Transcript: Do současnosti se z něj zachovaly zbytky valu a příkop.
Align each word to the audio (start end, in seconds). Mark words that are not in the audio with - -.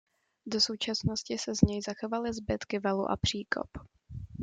Do 0.47 0.59
současnosti 0.61 1.37
se 1.37 1.55
z 1.55 1.61
něj 1.61 1.81
zachovaly 1.81 2.33
zbytky 2.33 2.79
valu 2.79 3.11
a 3.11 3.17
příkop. 3.17 3.69